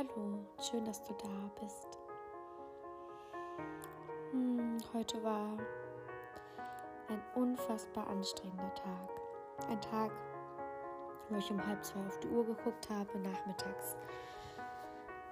Hallo, 0.00 0.46
schön, 0.58 0.82
dass 0.86 1.04
du 1.04 1.12
da 1.12 1.50
bist. 1.60 1.98
Hm, 4.30 4.78
heute 4.94 5.22
war 5.22 5.58
ein 7.08 7.22
unfassbar 7.34 8.06
anstrengender 8.06 8.74
Tag. 8.74 9.68
Ein 9.68 9.78
Tag, 9.82 10.10
wo 11.28 11.36
ich 11.36 11.50
um 11.50 11.66
halb 11.66 11.84
zwei 11.84 12.00
auf 12.06 12.18
die 12.20 12.28
Uhr 12.28 12.46
geguckt 12.46 12.88
habe, 12.88 13.18
nachmittags. 13.18 13.98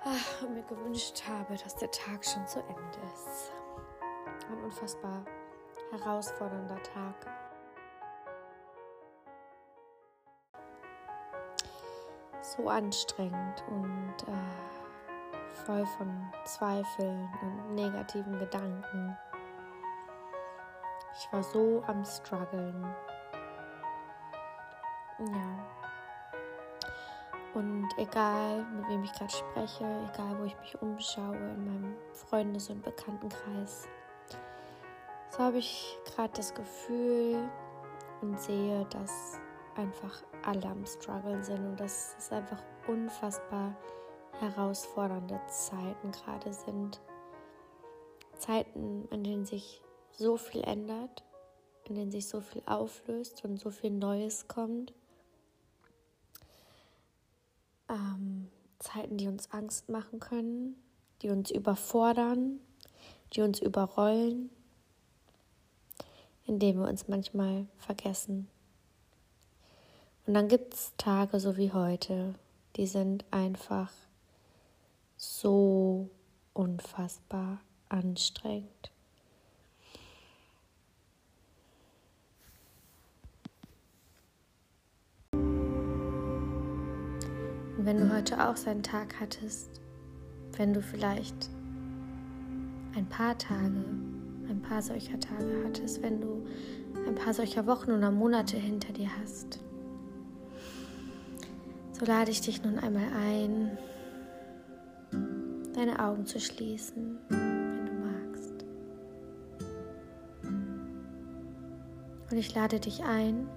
Ach, 0.04 0.42
und 0.42 0.52
mir 0.52 0.64
gewünscht 0.64 1.22
habe, 1.26 1.56
dass 1.56 1.74
der 1.76 1.90
Tag 1.90 2.22
schon 2.22 2.46
zu 2.46 2.58
Ende 2.60 2.98
ist. 3.14 3.50
Ein 4.50 4.64
unfassbar 4.64 5.24
herausfordernder 5.92 6.82
Tag. 6.82 7.47
So 12.40 12.68
anstrengend 12.68 13.64
und 13.68 14.14
äh, 14.26 15.64
voll 15.66 15.84
von 15.98 16.32
Zweifeln 16.44 17.28
und 17.42 17.74
negativen 17.74 18.38
Gedanken. 18.38 19.16
Ich 21.18 21.32
war 21.32 21.42
so 21.42 21.82
am 21.86 22.04
struggeln. 22.04 22.86
Ja. 25.18 25.66
Und 27.54 27.88
egal, 27.96 28.64
mit 28.72 28.88
wem 28.88 29.02
ich 29.02 29.12
gerade 29.12 29.32
spreche, 29.32 29.84
egal, 30.12 30.38
wo 30.38 30.44
ich 30.44 30.56
mich 30.60 30.80
umschaue 30.80 31.36
in 31.36 31.64
meinem 31.64 31.96
Freundes- 32.12 32.70
und 32.70 32.82
Bekanntenkreis, 32.82 33.88
so 35.30 35.38
habe 35.40 35.58
ich 35.58 35.98
gerade 36.04 36.32
das 36.34 36.54
Gefühl 36.54 37.48
und 38.20 38.40
sehe, 38.40 38.84
dass 38.86 39.40
einfach 39.78 40.22
alle 40.42 40.66
am 40.66 40.84
Struggle 40.84 41.42
sind 41.42 41.64
und 41.64 41.80
dass 41.80 42.16
es 42.18 42.30
einfach 42.32 42.62
unfassbar 42.88 43.76
herausfordernde 44.40 45.40
Zeiten 45.48 46.10
gerade 46.10 46.52
sind. 46.52 47.00
Zeiten, 48.36 49.08
in 49.10 49.24
denen 49.24 49.44
sich 49.44 49.80
so 50.12 50.36
viel 50.36 50.62
ändert, 50.62 51.24
in 51.84 51.94
denen 51.94 52.10
sich 52.10 52.28
so 52.28 52.40
viel 52.40 52.62
auflöst 52.66 53.44
und 53.44 53.58
so 53.58 53.70
viel 53.70 53.90
Neues 53.90 54.48
kommt. 54.48 54.92
Ähm, 57.88 58.48
Zeiten, 58.78 59.16
die 59.16 59.28
uns 59.28 59.50
Angst 59.50 59.88
machen 59.88 60.20
können, 60.20 60.76
die 61.22 61.30
uns 61.30 61.50
überfordern, 61.50 62.60
die 63.32 63.42
uns 63.42 63.60
überrollen, 63.60 64.50
indem 66.46 66.80
wir 66.80 66.88
uns 66.88 67.08
manchmal 67.08 67.66
vergessen. 67.76 68.48
Und 70.28 70.34
dann 70.34 70.46
gibt 70.46 70.74
es 70.74 70.92
Tage 70.98 71.40
so 71.40 71.56
wie 71.56 71.72
heute, 71.72 72.34
die 72.76 72.86
sind 72.86 73.24
einfach 73.30 73.90
so 75.16 76.10
unfassbar 76.52 77.62
anstrengend. 77.88 78.92
Und 85.32 85.40
wenn 87.78 87.96
du 87.96 88.14
heute 88.14 88.46
auch 88.46 88.58
so 88.58 88.68
einen 88.68 88.82
Tag 88.82 89.18
hattest, 89.18 89.80
wenn 90.58 90.74
du 90.74 90.82
vielleicht 90.82 91.48
ein 92.94 93.08
paar 93.08 93.38
Tage, 93.38 93.82
ein 94.46 94.60
paar 94.60 94.82
solcher 94.82 95.18
Tage 95.18 95.64
hattest, 95.64 96.02
wenn 96.02 96.20
du 96.20 96.46
ein 97.06 97.14
paar 97.14 97.32
solcher 97.32 97.66
Wochen 97.66 97.92
oder 97.92 98.10
Monate 98.10 98.58
hinter 98.58 98.92
dir 98.92 99.08
hast, 99.22 99.60
so 101.98 102.06
lade 102.06 102.30
ich 102.30 102.40
dich 102.40 102.62
nun 102.62 102.78
einmal 102.78 103.08
ein, 103.12 103.76
deine 105.74 105.98
Augen 105.98 106.26
zu 106.26 106.38
schließen, 106.38 107.18
wenn 107.28 107.86
du 107.86 107.92
magst. 107.92 108.64
Und 112.30 112.36
ich 112.36 112.54
lade 112.54 112.78
dich 112.78 113.02
ein, 113.02 113.48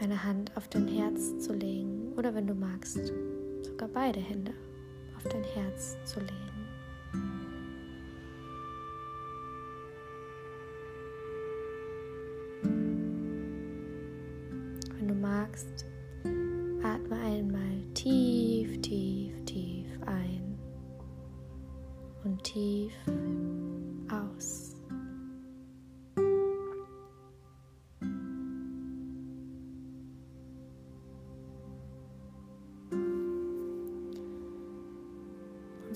eine 0.00 0.24
Hand 0.24 0.56
auf 0.56 0.66
dein 0.68 0.88
Herz 0.88 1.38
zu 1.38 1.52
legen 1.52 2.14
oder 2.16 2.34
wenn 2.34 2.48
du 2.48 2.54
magst, 2.54 3.12
sogar 3.62 3.88
beide 3.88 4.18
Hände 4.18 4.52
auf 5.16 5.22
dein 5.30 5.44
Herz 5.44 5.96
zu 6.04 6.18
legen. 6.18 6.32
Wenn 14.98 15.06
du 15.08 15.14
magst, 15.14 15.91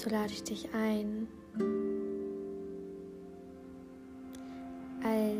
So 0.07 0.13
lade 0.13 0.33
ich 0.33 0.45
dich 0.45 0.69
ein, 0.73 1.27
all 5.03 5.35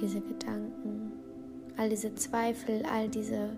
diese 0.00 0.22
Gedanken, 0.22 1.12
all 1.76 1.90
diese 1.90 2.14
Zweifel, 2.14 2.82
all 2.86 3.10
diese 3.10 3.50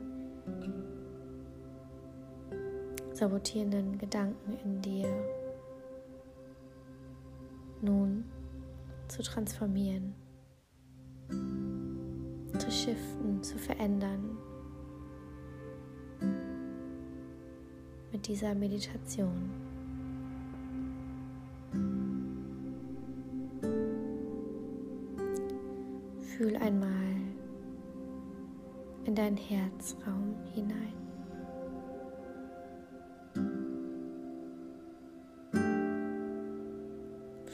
sabotierenden 3.13 3.99
Gedanken 3.99 4.59
in 4.65 4.83
dir 4.83 5.09
nun 7.81 8.25
zu 9.07 9.23
transformieren, 9.23 10.13
zu 12.59 12.69
shiften, 12.69 13.45
zu 13.45 13.59
verändern 13.59 14.39
mit 18.19 18.27
dieser 18.27 18.53
Meditation. 18.53 19.49
Fühl 26.21 26.57
einmal 26.57 27.15
in 29.05 29.15
deinen 29.15 29.37
Herzraum 29.37 30.35
hinein. 30.53 30.95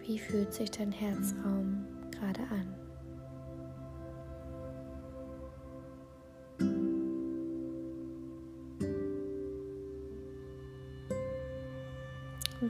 Wie 0.06 0.18
fühlt 0.18 0.54
sich 0.54 0.70
dein 0.70 0.92
Herzraum 0.92 1.84
gerade 2.10 2.40
an? 2.44 2.83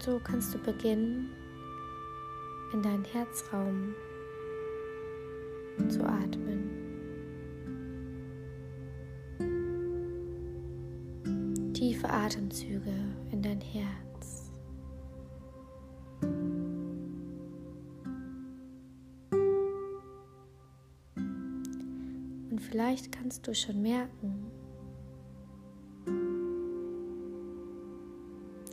So 0.05 0.21
kannst 0.23 0.53
du 0.55 0.59
beginnen, 0.59 1.31
in 2.75 2.83
deinen 2.83 3.05
Herzraum 3.05 3.95
zu 5.89 6.05
atmen. 6.05 6.71
Tiefe 11.73 12.11
Atemzüge 12.11 12.93
in 13.31 13.41
dein 13.41 13.63
Herz. 13.63 14.53
Und 22.51 22.61
vielleicht 22.61 23.11
kannst 23.11 23.47
du 23.47 23.55
schon 23.55 23.81
merken, 23.81 24.44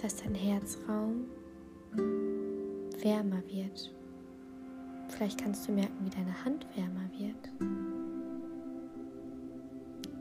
dass 0.01 0.15
dein 0.18 0.36
Herzraum 0.36 1.25
wärmer 3.01 3.44
wird. 3.48 3.94
Vielleicht 5.09 5.42
kannst 5.42 5.68
du 5.68 5.74
merken, 5.74 6.06
wie 6.06 6.09
deine 6.09 6.45
Hand 6.45 6.65
wärmer 6.75 7.09
wird. 7.18 7.51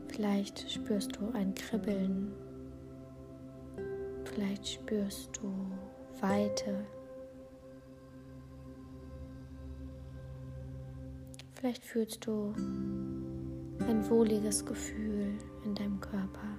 Vielleicht 0.07 0.69
spürst 0.69 1.15
du 1.15 1.31
ein 1.33 1.55
Kribbeln. 1.55 2.33
Vielleicht 4.25 4.67
spürst 4.67 5.31
du 5.41 5.51
Weite. 6.19 6.85
Vielleicht 11.55 11.83
fühlst 11.83 12.25
du 12.25 12.53
ein 13.87 14.07
wohliges 14.09 14.65
Gefühl 14.65 15.37
in 15.63 15.75
deinem 15.75 15.99
Körper. 15.99 16.57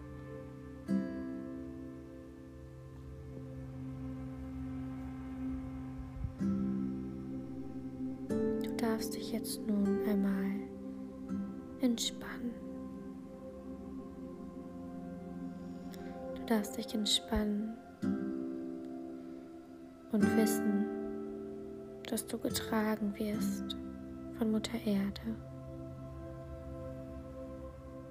Jetzt 9.33 9.67
nun 9.67 9.99
einmal 10.07 10.53
entspannen. 11.81 12.53
Du 16.35 16.47
darfst 16.47 16.77
dich 16.77 16.95
entspannen 16.95 17.75
und 20.13 20.37
wissen, 20.37 20.85
dass 22.09 22.27
du 22.27 22.37
getragen 22.39 23.15
wirst 23.19 23.77
von 24.37 24.51
Mutter 24.51 24.79
Erde, 24.85 25.37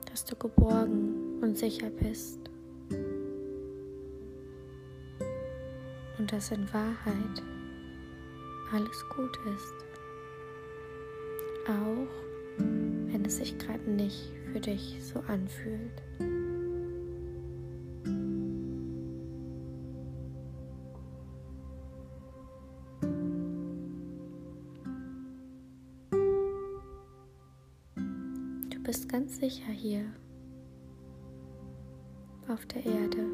dass 0.09 0.25
du 0.25 0.35
geborgen 0.35 1.39
und 1.41 1.55
sicher 1.55 1.91
bist. 1.91 2.39
Und 6.17 6.31
dass 6.31 6.51
in 6.51 6.71
Wahrheit 6.73 7.43
alles 8.73 9.05
gut 9.15 9.37
ist, 9.55 9.90
auch 11.71 12.07
wenn 13.11 13.25
es 13.25 13.37
sich 13.37 13.57
gerade 13.57 13.89
nicht 13.89 14.31
für 14.51 14.59
dich 14.59 14.97
so 15.01 15.19
anfühlt. 15.21 16.01
Du 28.69 28.83
bist 28.83 29.07
ganz 29.09 29.39
sicher 29.39 29.71
hier 29.71 30.05
auf 32.47 32.65
der 32.65 32.85
Erde. 32.85 33.25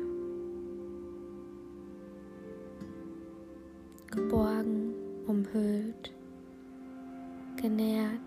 Geborgen, 4.11 4.93
umhüllt, 5.25 6.11
genährt. 7.59 8.26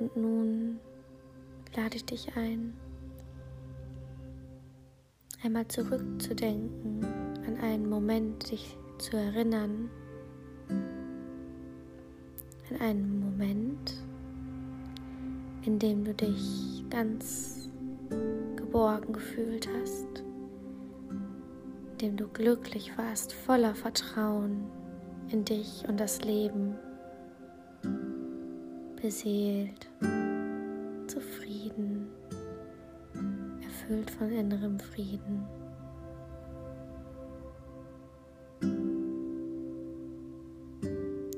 Und 0.00 0.16
nun 0.16 0.80
lade 1.76 1.96
ich 1.96 2.06
dich 2.06 2.34
ein, 2.34 2.72
einmal 5.44 5.68
zurückzudenken, 5.68 7.04
an 7.46 7.58
einen 7.58 7.86
Moment 7.86 8.50
dich 8.50 8.78
zu 8.98 9.18
erinnern, 9.18 9.90
an 12.70 12.80
einen 12.80 13.20
Moment, 13.20 14.02
in 15.66 15.78
dem 15.78 16.04
du 16.04 16.14
dich 16.14 16.82
ganz 16.88 17.68
geborgen 18.56 19.12
gefühlt 19.12 19.68
hast, 19.80 20.24
in 21.92 21.98
dem 21.98 22.16
du 22.16 22.26
glücklich 22.26 22.96
warst, 22.96 23.34
voller 23.34 23.74
Vertrauen 23.74 24.64
in 25.28 25.44
dich 25.44 25.84
und 25.86 26.00
das 26.00 26.22
Leben, 26.22 26.78
beseelt, 29.00 29.88
zufrieden 31.06 32.08
erfüllt 33.62 34.10
von 34.10 34.30
innerem 34.30 34.78
Frieden. 34.78 35.46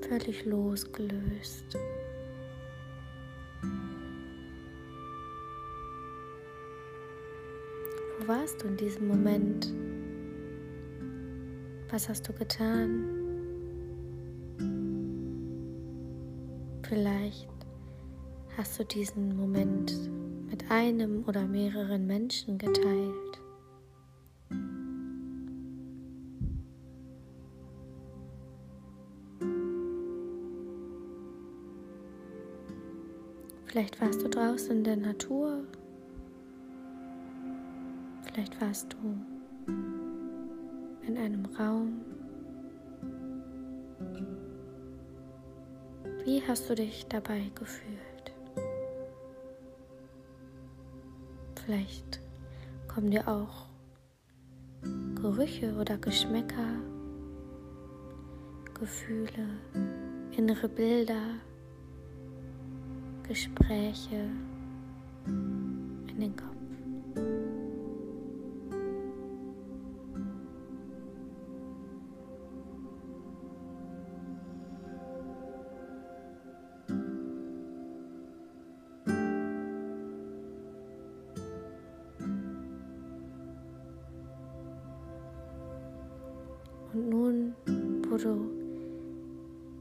Völlig 0.09 0.45
losgelöst. 0.45 1.79
Wo 8.19 8.29
warst 8.29 8.63
du 8.63 8.69
in 8.69 8.77
diesem 8.77 9.09
Moment? 9.09 9.73
Was 11.91 12.09
hast 12.09 12.29
du 12.29 12.33
getan? 12.33 13.22
Vielleicht 16.93 17.49
hast 18.59 18.79
du 18.79 18.85
diesen 18.85 19.35
Moment 19.35 19.95
mit 20.51 20.71
einem 20.71 21.25
oder 21.27 21.47
mehreren 21.47 22.07
Menschen 22.07 22.59
geteilt. 22.59 23.41
Vielleicht 33.65 33.99
warst 34.03 34.21
du 34.21 34.29
draußen 34.29 34.77
in 34.77 34.85
der 34.85 34.97
Natur. 34.97 35.65
Vielleicht 38.25 38.61
warst 38.61 38.93
du 38.93 39.17
in 41.07 41.17
einem 41.17 41.47
Raum. 41.59 42.03
Wie 46.25 46.41
hast 46.47 46.71
du 46.71 46.77
dich 46.77 47.05
dabei 47.09 47.51
gefühlt? 47.57 48.33
Vielleicht 51.57 52.21
kommen 52.87 53.11
dir 53.11 53.27
auch 53.27 53.67
Gerüche 55.17 55.75
oder 55.75 55.99
Geschmäcker, 55.99 56.77
Gefühle, 58.79 59.49
innere 60.37 60.69
Bilder, 60.69 61.41
Gespräche 63.27 64.31
in 65.27 66.21
den 66.21 66.37
Kopf. 66.37 66.62
Und 86.93 87.09
nun, 87.09 87.55
wo 88.09 88.17
du 88.17 88.51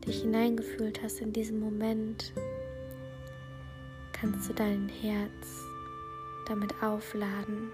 dich 0.06 0.22
hineingefühlt 0.22 1.02
hast 1.04 1.22
in 1.22 1.34
diesem 1.34 1.60
Moment, 1.60 2.34
kannst 4.14 4.50
du 4.50 4.54
dein 4.54 4.88
Herz 4.88 5.66
damit 6.48 6.74
aufladen. 6.82 7.70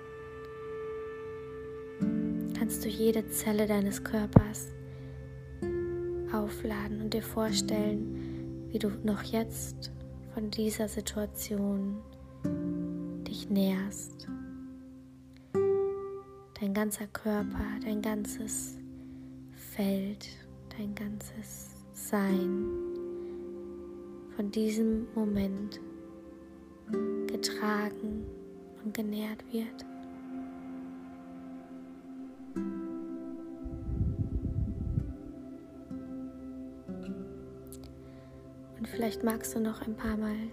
Kannst 2.57 2.84
du 2.84 2.89
jede 2.89 3.30
Zelle 3.30 3.68
deines 3.68 4.04
Körpers 4.04 4.68
aufladen 6.33 7.02
und 7.02 7.14
dir 7.14 7.23
vorstellen, 7.23 8.68
wie 8.71 8.80
du 8.80 8.90
noch 9.04 9.23
jetzt 9.23 9.92
von 10.33 10.52
dieser 10.52 10.88
Situation 10.88 11.97
dich 13.28 13.50
näherst. 13.50 14.28
Dein 16.59 16.73
ganzer 16.73 17.07
Körper, 17.07 17.66
dein 17.83 18.02
ganzes 18.02 18.77
Feld, 19.78 20.28
dein 20.76 20.96
ganzes 20.96 21.69
Sein 21.94 22.66
von 24.36 24.50
diesem 24.50 25.06
Moment 25.14 25.80
getragen 27.28 28.26
und 28.84 28.92
genährt 28.96 29.44
wird. 29.54 29.86
Und 38.80 38.88
vielleicht 38.88 39.24
magst 39.24 39.54
du 39.54 39.60
noch 39.60 39.84
ein 39.84 39.96
paar 39.96 40.18
Mal 40.18 40.50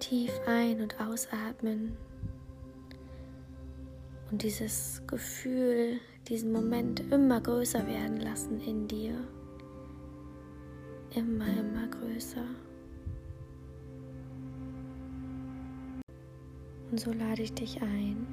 tief 0.00 0.38
ein- 0.46 0.82
und 0.82 1.00
ausatmen 1.00 1.96
und 4.30 4.42
dieses 4.42 5.00
Gefühl 5.06 5.98
diesen 6.30 6.52
Moment 6.52 7.00
immer 7.12 7.40
größer 7.40 7.84
werden 7.88 8.20
lassen 8.20 8.60
in 8.60 8.86
dir. 8.86 9.14
Immer, 11.12 11.48
immer 11.48 11.88
größer. 11.88 12.44
Und 16.88 17.00
so 17.00 17.12
lade 17.12 17.42
ich 17.42 17.52
dich 17.52 17.82
ein, 17.82 18.26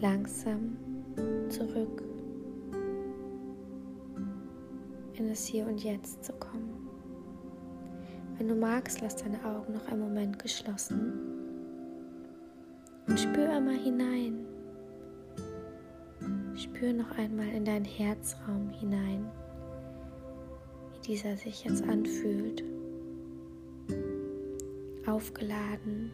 langsam 0.00 0.78
zurück 1.50 2.02
in 5.14 5.28
das 5.28 5.44
Hier 5.44 5.66
und 5.66 5.84
Jetzt 5.84 6.24
zu 6.24 6.32
kommen. 6.32 6.88
Wenn 8.38 8.48
du 8.48 8.54
magst, 8.54 9.02
lass 9.02 9.16
deine 9.16 9.44
Augen 9.44 9.74
noch 9.74 9.86
einen 9.88 10.00
Moment 10.00 10.38
geschlossen 10.38 11.12
und 13.06 13.20
spür 13.20 13.50
einmal 13.50 13.76
hinein 13.76 14.47
Spür 16.58 16.92
noch 16.92 17.16
einmal 17.16 17.46
in 17.50 17.64
deinen 17.64 17.84
Herzraum 17.84 18.70
hinein, 18.80 19.30
wie 20.92 21.12
dieser 21.12 21.36
sich 21.36 21.64
jetzt 21.64 21.84
anfühlt. 21.84 22.64
Aufgeladen, 25.06 26.10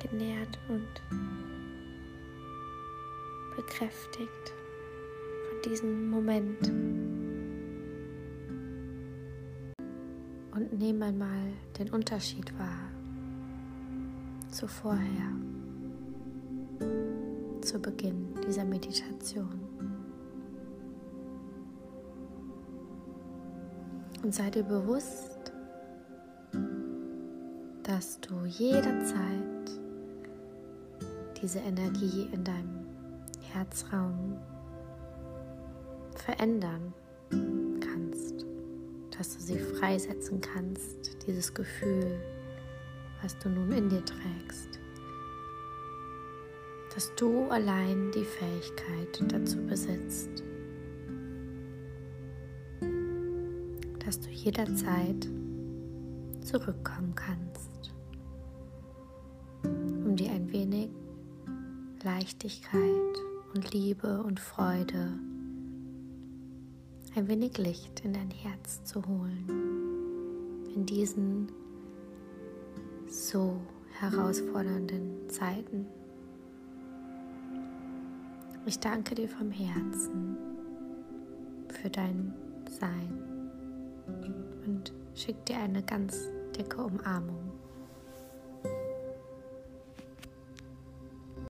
genährt 0.00 0.58
und 0.68 0.88
bekräftigt 3.54 4.52
von 5.48 5.70
diesem 5.70 6.10
Moment. 6.10 6.68
Und 10.56 10.72
nimm 10.72 11.00
einmal 11.02 11.52
den 11.78 11.88
Unterschied 11.90 12.52
wahr 12.58 12.90
zu 14.50 14.66
vorher, 14.66 15.32
zu 17.62 17.78
Beginn 17.78 18.34
dieser 18.46 18.64
Meditation. 18.64 19.60
Und 24.22 24.34
sei 24.34 24.50
dir 24.50 24.62
bewusst, 24.62 25.52
dass 27.82 28.20
du 28.20 28.44
jederzeit 28.46 29.70
diese 31.40 31.58
Energie 31.58 32.28
in 32.32 32.44
deinem 32.44 32.86
Herzraum 33.40 34.38
verändern 36.14 36.94
kannst, 37.80 38.46
dass 39.16 39.36
du 39.36 39.40
sie 39.40 39.58
freisetzen 39.58 40.40
kannst, 40.40 41.26
dieses 41.26 41.52
Gefühl, 41.52 42.20
was 43.22 43.36
du 43.38 43.48
nun 43.48 43.72
in 43.72 43.88
dir 43.88 44.04
trägst, 44.04 44.78
dass 46.94 47.14
du 47.14 47.48
allein 47.48 48.10
die 48.12 48.24
Fähigkeit 48.24 49.32
dazu 49.32 49.58
besitzt, 49.66 50.42
dass 54.04 54.20
du 54.20 54.28
jederzeit 54.28 55.28
zurückkommen 56.42 57.14
kannst, 57.14 57.94
um 59.64 60.16
dir 60.16 60.32
ein 60.32 60.52
wenig 60.52 60.90
Leichtigkeit 62.02 62.82
und 63.54 63.72
Liebe 63.72 64.22
und 64.22 64.38
Freude, 64.38 65.18
ein 67.14 67.28
wenig 67.28 67.56
Licht 67.58 68.04
in 68.04 68.12
dein 68.12 68.30
Herz 68.30 68.84
zu 68.84 69.06
holen, 69.06 69.46
in 70.74 70.84
diesen 70.84 71.48
so 73.06 73.56
herausfordernden 73.98 75.28
Zeiten. 75.28 75.86
Ich 78.64 78.78
danke 78.78 79.16
dir 79.16 79.28
vom 79.28 79.50
Herzen 79.50 80.36
für 81.68 81.90
dein 81.90 82.32
Sein 82.78 83.50
und 84.64 84.92
schicke 85.14 85.42
dir 85.48 85.58
eine 85.58 85.82
ganz 85.82 86.30
dicke 86.56 86.84
Umarmung. 86.84 87.61